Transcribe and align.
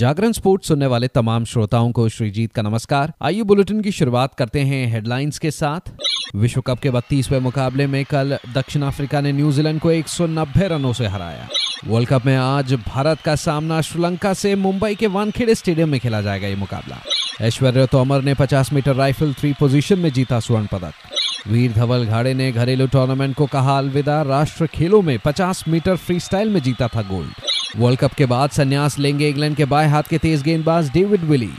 जागरण 0.00 0.32
sports 0.32 0.68
सुनने 0.68 0.86
वाले 0.86 1.08
तमाम 1.08 1.44
श्रोताओं 1.44 1.92
को 1.92 2.08
श्रीजीत 2.08 2.52
का 2.52 2.62
नमस्कार। 2.62 3.12
आइए 3.22 3.42
बुलेटिन 3.42 3.80
की 3.80 3.92
शुरुआत 3.92 4.34
करते 4.34 4.60
हैं 4.60 4.92
हेडलाइंस 4.92 5.38
के 5.38 5.50
साथ। 5.50 5.80
विश्व 6.36 6.60
कप 6.60 6.78
के 6.78 6.90
बत्तीसवें 6.90 7.40
मुकाबले 7.40 7.86
में 7.86 8.04
कल 8.04 8.38
दक्षिण 8.54 8.82
अफ्रीका 8.82 9.20
ने 9.20 9.32
न्यूजीलैंड 9.32 9.80
को 9.80 9.90
190 9.90 10.68
रनों 10.68 10.92
से 10.92 11.06
हराया। 11.06 11.48
वर्ल्ड 11.86 12.08
कप 12.08 12.26
में 12.26 12.36
आज 12.36 12.74
भारत 12.74 13.20
का 13.20 13.34
सामना 13.34 13.80
श्रीलंका 13.80 14.34
से 14.34 14.54
मुंबई 14.54 14.94
के 14.94 15.06
वानखेड़े 15.06 15.54
स्टेडियम 15.54 15.88
में 15.88 16.00
खेला 16.00 16.20
जाएगा 16.20 16.48
ये 16.48 16.56
मुकाबला। 16.56 17.02
ऐश्वर्य 17.40 17.86
तोमर 17.86 18.22
ने 18.22 18.34
50 18.34 18.72
मीटर 18.72 18.94
राइफल 18.94 19.32
थ्री 19.32 19.52
पोजीशन 19.52 19.98
में 19.98 20.12
जीता 20.12 20.40
स्वर्ण 20.40 20.66
पदक। 20.66 20.92
वीर 21.48 21.72
धवल 21.72 22.04
घाड़े 22.04 22.34
ने 22.34 22.52
घरेलू 22.52 22.86
टूर्नामेंट 22.86 23.36
को 23.36 23.46
कहा 23.46 23.78
अलविदा। 23.78 24.22
राष्ट्र 24.22 24.66
खेलों 24.66 25.02
में 25.02 25.18
50 25.18 25.64
मीटर 25.68 25.96
फ्रीस्टाइल 25.96 26.48
में 26.48 26.62
जीता 26.62 26.88
था 26.88 27.02
गोल्ड। 27.02 27.32
वर्ल्ड 27.76 28.00
कप 28.00 28.12
के 28.12 28.26
बाद 28.26 28.50
संन्यास 28.50 28.98
लेंगे 28.98 29.28
इंग्लैंड 29.28 29.56
के 29.56 29.64
बाएँ 29.64 29.88
हाथ 29.88 30.02
के 30.02 30.18
तेज 30.18 30.42
गेंदबाज 30.42 30.90
David 30.90 31.20
Willey. 31.20 31.50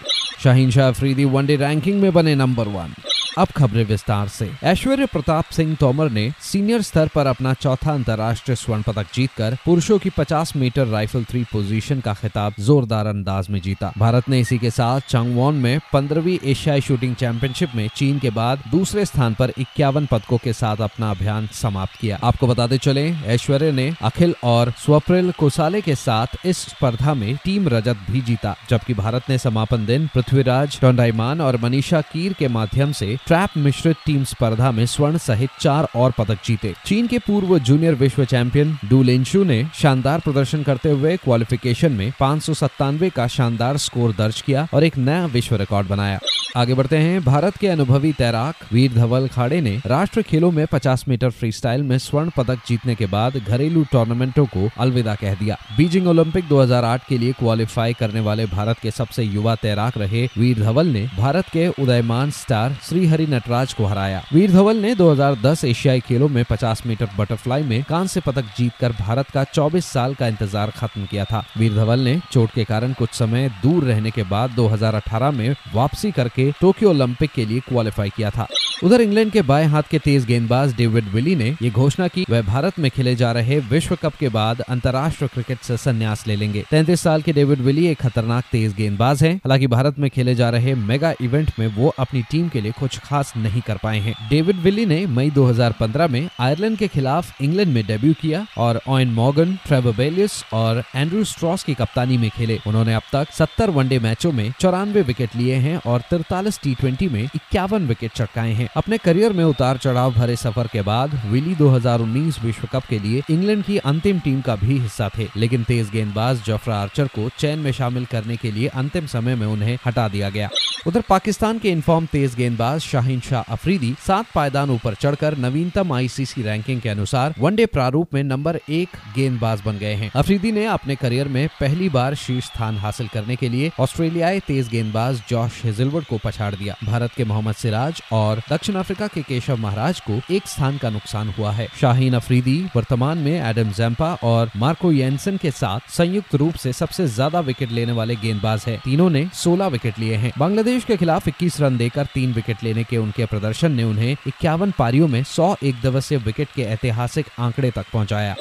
Shaheen 0.44 0.72
Shah 0.72 0.88
Afridi 0.88 1.26
one day 1.26 1.56
ranking 1.56 2.02
में 2.02 2.14
बने 2.14 2.36
नंबर 2.36 2.68
वन। 2.68 2.94
अब 3.38 3.48
खबरें 3.48 3.84
विस्तार 3.86 4.28
से। 4.28 4.50
ऐश्वर्य 4.64 5.06
प्रताप 5.06 5.46
सिंह 5.52 5.76
तोमर 5.76 6.10
ने 6.12 6.32
सीनियर 6.42 6.82
स्तर 6.82 7.08
पर 7.08 7.28
अपना 7.28 7.54
चौथा 7.54 7.92
अंतर्राष्ट्रीय 7.94 8.56
स्वर्ण 8.56 8.82
पदक 8.82 9.06
जीतकर 9.14 9.58
पुरुषों 9.66 9.98
की 10.00 10.10
50 10.10 10.56
मीटर 10.56 10.88
राइफल 10.88 11.24
थ्री 11.24 11.44
पोजीशन 11.44 12.00
का 12.00 12.14
खिताब 12.14 12.54
जोरदार 12.60 13.08
अंदाज 13.08 13.50
में 13.50 13.60
जीता। 13.62 13.92
भारत 13.98 14.30
ने 14.30 14.40
इसी 14.40 14.58
के 14.58 14.72
साथ 14.72 15.00
चंगवॉन 15.00 15.56
में 15.56 15.80
पंद्रहवीं 15.94 16.38
एशियाई 16.44 16.82
शूटिंग 16.82 17.16
चैंपियनशिप 17.16 17.76
में 17.76 17.88
चीन 17.96 18.20
के 18.20 18.30
बाद 18.30 18.64
दूसरे 18.72 19.06
स्थान 19.06 19.34
पर 19.34 19.54
इक्यावन 19.58 20.06
पदकों 20.06 20.38
के 20.38 20.54
साथ 20.54 20.82
अपना 20.82 21.12
अभियान 21.12 21.48
समाप्त 21.54 22.00
किया। 22.02 22.20
आपको 22.24 22.48
बताते 22.48 22.78
चले, 22.78 23.08
ऐश्वर्य 23.26 23.72
ने 23.72 23.94
अखिल 24.02 24.36
और 24.44 24.74
स्वप्रिल 24.78 25.32
कोसाले 25.32 25.82
के 25.82 25.96
साथ 25.96 26.28
इस 26.46 26.58
स्पर्धा 26.58 27.14
में 27.14 27.36
टीम 27.36 27.68
रजत 27.68 27.98
भी 28.10 28.22
जीता, 28.22 28.56
जबकि 28.70 28.94
भारत 28.94 29.30
ने 29.30 29.38
समापन 29.38 29.86
दिन 29.86 30.08
पृथ्वीराज 30.08 30.80
टोंडाईमान 30.80 31.42
और 31.42 31.58
मनीषा 31.58 32.02
कीर 32.02 32.34
के 32.34 32.48
माध्यम 32.48 32.92
से 32.92 33.18
ट्रैप 33.28 33.58
मिश्रित 33.58 33.98
टीम 34.06 34.24
स्पर्धा 34.24 34.72
में 34.72 34.86
स्वर्ण 34.86 35.18
सहित 35.18 35.50
चार 35.60 35.88
और 35.96 36.12
पदक 36.12 36.40
जीते। 36.46 36.74
चीन 36.86 37.08
के 37.08 37.20
पूर्व 37.20 37.58
जूनियर 37.60 37.96
विश्व 37.96 38.26
चैंपियन 38.26 38.78
डू 38.86 39.02
लेंशु 39.04 39.44
ने 39.44 39.64
शानदार 39.76 40.20
प्रदर्शन 40.20 40.64
करते 40.64 40.90
हुए 40.90 41.16
क्वालिफिकेशन 41.18 41.92
में 41.92 42.12
पाँच 42.20 42.44
सौ 42.44 42.54
सत्तानवे 42.54 43.10
का 43.10 43.28
शानदार 43.28 43.78
स्कोर 43.78 44.16
दर्ज 44.18 44.42
किया 44.42 44.68
और 44.74 44.84
एक 44.84 44.98
नया 44.98 45.26
विश्व 45.26 45.56
रिकॉर्ड 45.56 45.88
बनाया। 45.88 46.20
आगे 46.58 46.74
बढ़ते 46.74 46.98
हैं। 46.98 47.24
भारत 47.24 47.58
के 47.58 47.68
अनुभवी 47.68 48.12
तैराक 48.14 48.64
वीर 48.72 48.94
धवल 48.94 49.28
खाड़े 49.28 49.60
ने 49.62 49.72
राष्ट्र 49.86 50.22
खेलों 50.22 50.50
में 50.52 50.66
50 50.66 51.04
मीटर 51.08 51.30
फ्रीस्टाइल 51.32 51.84
में 51.84 51.98
स्वर्ण 51.98 52.30
पदक 52.30 52.66
जीतने 52.68 52.96
के 52.96 53.06
बाद 53.06 53.38
घरेलू 53.38 53.84
टूर्नामेंटों 53.92 54.46
को 54.46 54.70
अलविदा 54.80 55.14
कह 55.16 55.36
दिया। 55.36 55.58
बीजिंग 55.78 56.08
ओलंपिक 56.08 56.48
2008 56.48 57.06
के 57.08 57.18
लिए 57.18 57.34
क्वालिफाई 57.34 57.94
करने 57.94 58.20
वाले 58.20 58.46
भारत 58.46 58.80
के 58.80 58.92
सबसे 58.92 59.24
युवा 59.24 59.54
तैराक 59.56 59.98
रहे 59.98 60.26
वीर 60.38 60.60
धवल 60.60 60.88
ने 60.88 61.06
भारत 61.18 61.50
के 61.54 61.68
उदयमान 61.82 62.32
स्टार 62.32 62.78
श्रीहरि 62.90 63.28
नटराज 63.28 63.74
को 63.74 63.86
हराया। 63.86 64.22
वीर 64.34 64.52
धवल 64.52 64.78
ने 64.78 64.94
2010 64.96 65.64
एशियाई 65.66 66.00
खेलों 66.00 66.30
में 66.30 66.44
50 66.44 66.86
मीटर 66.88 67.10
बटरफ्लाई 67.18 67.64
में 67.64 67.84
कांस्य 67.84 68.22
पदक 68.26 68.52
जीतकर 68.58 68.96
भारत 69.00 69.30
का 69.30 69.46
24 69.54 69.86
साल 69.88 70.16
का 70.16 70.28
इंतज़ार 70.28 70.72
खत्म 70.72 71.06
किया 71.06 71.26
था। 71.26 71.44
वीर 71.58 71.76
धवल 71.76 72.00
ने 72.00 72.20
चोट 72.32 72.52
के 72.52 72.64
कारण 72.66 72.94
कुछ 72.94 73.14
समय 73.14 73.50
दूर 73.64 73.84
रहने 73.84 74.12
के 74.12 74.24
बाद 74.26 74.56
2018 74.56 75.32
में 75.32 75.56
वापसी 75.74 76.12
करके 76.12 76.40
के 76.42 76.52
टोक्यो 76.62 76.90
ओलंपिक 76.90 77.32
के 77.32 77.46
लिए 77.46 77.60
क्वालिफाई 77.60 78.10
किया 78.10 78.30
था। 78.30 78.48
उधर 78.84 79.02
इंग्लैंड 79.02 79.32
के 79.32 79.42
बाएँ 79.42 79.66
हाथ 79.66 79.84
के 79.92 80.00
तेज 80.00 80.26
गेंदबाज 80.26 80.76
डेविड 80.76 81.06
विली 81.14 81.36
ने 81.36 81.56
ये 81.62 81.70
घोषणा 81.70 82.08
की, 82.08 82.26
वह 82.30 82.42
भारत 82.42 82.80
में 82.80 82.92
खेले 82.92 83.16
जा 83.16 83.32
रहे 83.32 83.60
विश्व 83.60 83.96
कप 83.96 84.14
के 84.16 84.30
बाद 84.30 84.62
अंतर्राष्ट्रीय 84.62 85.30
क्रिकेट 85.34 85.58
से 85.60 85.78
संन्यास 85.78 86.28
ले 86.28 86.36
लेंगे। 86.36 86.64
तैतीस 86.72 87.02
साल 87.02 87.22
के 87.22 87.34
डेविड 87.34 87.60
विली 87.60 87.88
एक 87.88 88.02
खतरनाक 88.02 88.44
तेज 88.52 88.76
गेंदबाज 88.76 89.24
हैं। 89.24 89.36
हालाँकि 89.36 89.68
भारत 89.68 90.00
में 90.00 90.10
खेले 90.10 90.36
जा 90.36 90.50
रहे 90.50 90.76
मेगा 90.76 91.14
इवेंट 91.22 91.52
में 91.60 91.68
वो 91.68 91.94
अपनी 92.00 92.22
टीम 92.22 92.50
के 92.50 92.62
लिए 92.62 92.72
कुछ 92.72 92.98
खास 92.98 93.34
नहीं 93.38 93.62
कर 93.62 93.78
पाए 93.78 94.00
हैं। 94.00 94.16
डेविड 94.30 94.56
विली 94.56 94.86
ने 94.86 95.06
मई 95.06 95.30
2015 95.30 96.08
में 96.08 96.30
आयरलैंड 96.40 96.78
के 96.78 96.88
खिलाफ 96.88 97.42
इंग्लैंड 97.42 97.74
में 97.74 97.86
डेब्यू 97.88 98.14
किया 98.14 98.46
और 98.58 98.82
ऑयन 98.88 99.08
मॉर्गन, 99.08 99.58
ट्रेवर 99.66 99.96
बेलियस 99.96 100.46
और 100.54 100.84
एंड्रू 100.96 101.24
स्ट्रॉस 101.24 101.64
की 101.64 101.74
कप्तानी 101.74 102.18
में 102.18 102.30
खेले। 102.30 102.60
उन्होंने 102.68 102.94
अब 102.94 103.02
तक 103.14 103.32
सत्तर 103.32 103.70
वनडे 103.70 104.00
मैचों 104.00 104.32
में 104.32 104.54
चौरानवे 104.60 105.02
विकेट 105.02 105.36
लिए 105.36 105.56
हैं 105.56 105.82
और 105.86 106.02
तिरतालीस 106.32 106.60
टी 106.64 106.74
ट्वेंटी 106.76 107.08
में 107.10 107.24
इक्यावन 107.24 107.88
विकेट 107.88 108.12
चटकाए 108.12 108.52
हैं। 108.54 108.68
अपने 108.78 108.98
करियर 108.98 109.34
में 109.34 109.44
उतार 109.44 109.78
चढ़ाव 109.78 110.12
भरे 110.14 110.36
सफ़र 110.36 110.68
के 110.68 110.82
बाद 110.82 111.20
विली 111.26 111.56
2019 111.56 112.40
विश्व 112.44 112.68
कप 112.74 112.84
के 112.90 113.00
लिए 113.00 113.22
इंग्लैंड 113.32 113.64
की 113.64 113.78
अंतिम 113.78 114.20
टीम 114.20 114.40
का 114.42 114.56
भी 114.56 114.78
हिस्सा 114.80 115.10
थे। 115.18 115.28
लेकिन 115.38 115.64
तेज 115.64 115.90
गेंदबाज 115.90 116.44
जफरा 116.46 116.76
आर्चर 116.76 117.08
को 117.08 117.30
चैन 117.38 117.60
में 117.60 117.72
शामिल 117.72 118.06
करने 118.06 118.38
के 118.38 118.52
लिए 118.52 118.68
अंतिम 118.68 119.06
समय 119.06 119.36
में 119.36 119.46
उन्हें 119.48 119.78
हटा 119.86 120.08
दिया 120.08 120.30
गया। 120.30 120.50
उधर 120.88 121.02
पाकिस्तान 121.10 121.60
के 121.60 121.70
इन्फॉर्म 121.70 122.06
तेज 122.06 122.36
गेंदबाज 122.36 122.80
शाहिन 122.82 123.20
शाह 123.20 123.52
अफरीदी 123.54 123.94
सात 124.08 124.26
पायदान 124.36 124.70
ऊपर 124.70 124.94
चढ़कर 124.94 125.38
नवीनतम 125.38 125.92
आईसीसी 125.94 126.42
रैंकिंग 126.42 126.82
के 126.82 126.90
अनुसार 126.90 127.36
वनडे 127.40 127.66
प्रारूप 127.66 128.14
में 128.14 128.24
नंबर 128.24 128.60
एक 128.70 128.96
गेंदबाज 129.16 129.62
बन 129.66 129.78
गए 129.78 129.94
हैं। 129.94 130.12
अफरीदी 130.16 130.52
ने 130.52 130.66
अपने 130.68 130.96
करियर 130.96 131.28
में 131.28 131.48
पहली 131.60 131.90
बार 131.90 132.16
शीर्ष 132.16 132.46
स्थान 132.46 132.78
हासिल 132.78 133.08
करने 133.08 133.36
के 133.36 133.50
लिए 133.50 133.72
ऑस्ट्रेलियाई 133.80 134.40
तेज 134.40 134.70
गेंदबाज 134.70 135.22
जॉश 135.30 135.62
हेजलवुड 135.66 136.06
को 136.06 136.18
पछाड़ 136.24 136.54
दिया। 136.56 136.76
भारत 136.84 137.12
के 137.12 137.24
मोहम्मद 137.24 137.56
सिराज 137.56 138.02
और 138.12 138.42
दक्षिण 138.50 138.76
अफ्रीका 138.76 139.08
के 139.08 139.22
केशव 139.22 139.58
महाराज 139.58 140.00
को 140.00 140.20
एक 140.32 140.48
स्थान 140.48 140.78
का 140.78 140.90
नुकसान 140.90 141.30
हुआ 141.30 141.52
है। 141.52 141.68
शाहीन 141.82 142.14
अफरीदी, 142.14 142.58
वर्तमान 142.76 143.18
में 143.18 143.50
एडम 143.50 143.72
जैम्पा 143.72 144.14
और 144.24 144.52
मार्को 144.56 144.92
येंसन 144.92 145.38
के 145.38 145.52
साथ 145.52 145.90
संयुक्त 145.92 146.36
रूप 146.36 146.56
से 146.56 146.74
सबसे 146.74 147.08
ज़्यादा 147.08 147.40
विकेट 147.42 147.72
लेने 147.72 147.92
वाले 147.92 148.16
गेंदबाज 148.16 148.64
है। 148.68 148.78
तीनों 148.78 149.10
ने 149.10 149.26
16 149.36 149.68
विकेट 149.68 150.00
लिए 150.00 150.16
हैं। 150.16 150.32
बांग्लादेश 150.38 150.84
के 150.84 150.98
खिलाफ 150.98 151.28
21 151.28 151.60
रन 151.62 151.78
देकर 151.78 152.06
तीन 152.14 152.34
विकेट 152.34 152.64
लेने 152.64 152.84
के 152.84 152.98
उनके 152.98 153.26
प्रदर्शन 153.26 153.72
ने 153.72 153.84
उन्हें 153.84 154.16
इक्यावन 154.28 154.72
पारियों 154.72 155.08
में 155.08 155.22
100 155.24 155.56
एक 155.64 155.82
दिवसीय 155.82 156.18
विकेट 156.20 156.48
के 156.56 156.62
ऐतिहासिक 156.64 157.28
आंकड़े 157.40 157.72
तक 157.72 157.86
पहुँचाया। 157.94 158.36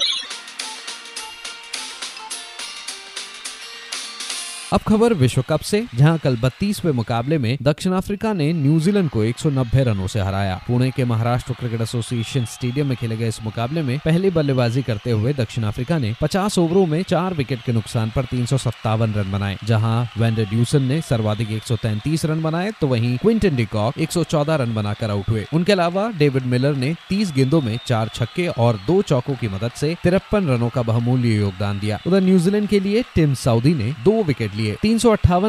अब 4.73 4.81
खबर 4.81 5.13
विश्व 5.15 5.43
कप 5.49 5.61
से, 5.61 5.83
जहाँ 5.95 6.19
कल 6.19 6.37
बत्तीसवें 6.37 6.91
मुकाबले 6.93 7.37
में 7.39 7.57
दक्षिण 7.63 7.93
अफ्रीका 7.93 8.33
ने 8.33 8.53
न्यूजीलैंड 8.53 9.09
को 9.11 9.23
190 9.25 9.83
रनों 9.85 10.07
से 10.07 10.21
हराया। 10.21 10.61
पुणे 10.67 10.91
के 10.91 11.05
महाराष्ट्र 11.05 11.55
क्रिकेट 11.55 11.81
एसोसिएशन 11.81 12.45
स्टेडियम 12.45 12.87
में 12.87 12.97
खेले 12.97 13.17
गए 13.17 13.29
इस 13.29 13.43
मुकाबले 13.45 13.83
में 13.83 13.99
पहली 13.99 14.31
बल्लेबाजी 14.31 14.83
करते 14.83 15.11
हुए 15.11 15.33
दक्षिण 15.33 15.65
अफ्रीका 15.65 15.99
ने 15.99 16.13
50 16.21 16.59
ओवरों 16.59 16.85
में 16.87 17.03
चार 17.03 17.35
विकेट 17.35 17.63
के 17.63 17.73
नुकसान 17.73 18.13
पर 18.17 18.25
तीन 18.25 18.47
सौ 18.47 18.59
सत्तावन 18.59 19.15
रन 19.15 19.33
बनाए। 19.33 19.57
जहाँ 19.65 20.11
वेंडर 20.19 20.45
ड्यूसन 20.45 20.83
ने 20.83 21.01
सर्वाधिक 21.01 21.51
एक 21.53 21.63
सौ 21.63 21.77
तैंतीस 21.77 22.25
रन 22.25 22.43
बनाए 22.43 22.71
तो 22.81 22.87
वहीं 22.87 23.17
क्विंटन 23.19 23.57
डिकॉक 23.57 23.99
एक 23.99 24.13
सौ 24.13 24.25
चौदह 24.27 24.57
रन 24.57 24.75
बनाकर 24.75 25.11
आउट 25.11 25.29
हुए। 25.31 25.45
उनके 25.53 25.73
अलावा 25.73 26.09
डेविड 26.19 26.47
मिलर 26.47 26.77
ने 26.77 26.95
तीस 27.09 27.33
गेंदों 27.33 27.61
में 27.63 27.79
चार 27.87 28.11
छक्के 28.15 28.47
और 28.49 28.81
दो 28.87 29.01
चौकों 29.03 29.35
की 29.35 29.49
मदद 29.49 29.73
से 29.77 29.95
तिरपन 30.03 30.49
रनों 30.49 30.69
का 30.69 30.83
बहुमूल्य 30.85 31.35
योगदान 31.37 31.81
दिया। 31.81 32.01
उधर 32.07 32.21
न्यूजीलैंड 32.21 32.69
के 32.69 32.81
लिए 32.81 33.05
टिम 33.15 33.35
साउदी 33.35 33.75
ने 33.75 33.93
दो 34.05 34.23
विकेट 34.23 34.59
लिए 34.61 34.77
तीन 34.83 34.99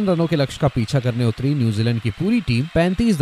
रनों 0.08 0.28
के 0.28 0.36
लक्ष्य 0.36 0.60
का 0.62 0.68
पीछा 0.68 1.00
करने 1.00 1.26
उतरी 1.26 1.54
न्यूजीलैंड 1.56 2.02
की 2.02 2.10
पूरी 2.12 2.42
टीम 2.42 2.66
पैंतीस 2.76 3.22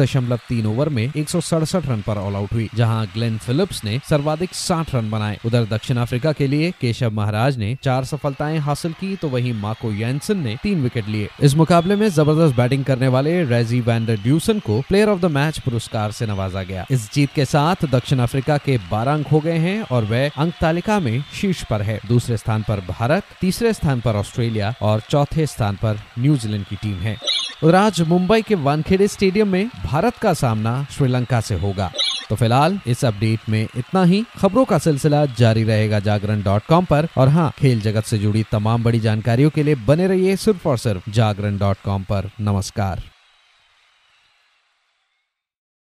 ओवर 0.67 0.89
में 0.89 1.03
एक 1.05 1.29
सौ 1.29 1.39
सड़सठ 1.41 1.85
रन 1.85 2.01
पर 2.01 2.17
ऑल 2.17 2.35
आउट 2.35 2.53
हुई, 2.53 2.69
जहाँ 2.75 3.05
ग्लेन 3.13 3.37
फिलिप्स 3.37 3.83
ने 3.83 3.99
सर्वाधिक 4.09 4.53
साठ 4.53 4.93
रन 4.95 5.09
बनाए। 5.09 5.37
उधर 5.45 5.65
दक्षिण 5.67 5.97
अफ्रीका 5.97 6.31
के 6.31 6.47
लिए 6.47 6.71
केशव 6.81 7.11
महाराज 7.13 7.57
ने 7.57 7.75
चार 7.83 8.05
सफलताएँ 8.05 8.57
हासिल 8.59 8.93
की 8.93 9.15
तो 9.15 9.29
वहीं 9.29 9.53
माको 9.53 9.91
यैनसन 9.93 10.37
ने 10.37 10.55
तीन 10.63 10.81
विकेट 10.83 11.07
लिए। 11.07 11.29
इस 11.43 11.55
मुकाबले 11.55 11.95
में 11.95 12.07
ज़बरदस्त 12.09 12.55
बैटिंग 12.57 12.83
करने 12.85 13.07
वाले 13.07 13.43
रेजी 13.45 13.79
वैंडर 13.81 14.17
ड्यूसन 14.19 14.59
को 14.59 14.79
प्लेयर 14.89 15.09
ऑफ़ 15.09 15.19
द 15.19 15.31
मैच 15.31 15.59
पुरस्कार 15.59 16.11
से 16.11 16.27
नवाजा 16.27 16.63
गया। 16.63 16.85
इस 16.91 17.11
जीत 17.13 17.33
के 17.35 17.45
साथ 17.45 17.85
दक्षिण 17.91 18.19
अफ्रीका 18.19 18.57
के 18.57 18.77
बारह 18.91 19.13
अंक 19.13 19.27
हो 19.27 19.39
गए 19.39 19.57
हैं 19.57 19.81
और 19.81 20.05
वह 20.05 20.29
अंक 20.37 20.53
तालिका 20.61 20.99
में 20.99 21.23
शीर्ष 21.33 21.63
पर 21.63 21.81
है। 21.81 21.99
दूसरे 22.07 22.37
स्थान 22.37 22.63
पर 22.67 22.79
भारत, 22.89 23.23
तीसरे 23.41 23.73
स्थान 23.73 23.99
पर 23.99 24.15
ऑस्ट्रेलिया 24.15 24.73
और 24.81 25.01
चौथे 25.09 25.45
स्थान 25.47 25.77
पर 25.81 25.99
न्यूजीलैंड 26.19 26.65
की 26.65 26.75
टीम 26.75 26.95
है। 26.95 27.17
और 27.63 27.75
आज 27.75 28.01
मुंबई 28.01 28.41
के 28.41 28.55
वानखेड़े 28.55 29.07
स्टेडियम 29.07 29.47
में 29.47 29.69
भारत 29.85 30.17
का 30.17 30.33
सामना 30.33 30.85
श्रीलंका 30.91 31.41
से 31.41 31.55
होगा। 31.55 31.91
तो 32.29 32.35
फ़िलहाल 32.35 32.79
इस 32.87 33.05
अपडेट 33.05 33.39
में 33.49 33.67
इतना 33.77 34.03
ही। 34.03 34.23
खबरों 34.39 34.65
का 34.65 34.77
सिलसिला 34.77 35.25
जारी 35.25 35.63
रहेगा 35.63 35.99
जागरण 35.99 36.43
डॉट 36.43 36.63
कॉम 36.69 36.85
पर। 36.85 37.07
और 37.17 37.27
हाँ 37.27 37.51
खेल 37.57 37.81
जगत 37.81 38.03
से 38.03 38.17
जुड़ी 38.17 38.45
तमाम 38.51 38.83
बड़ी 38.83 38.99
जानकारियों 38.99 39.49
के 39.49 39.63
लिए 39.63 39.75
बने 39.75 40.07
रहिए 40.07 40.35
सिर्फ़ 40.35 40.67
और 40.67 40.77
सिर्फ़ 40.77 41.09
जागरण 41.09 41.57
डॉट 41.57 41.77
कॉम 41.85 42.03
पर। 42.03 42.29
नमस्कार। 42.41 43.01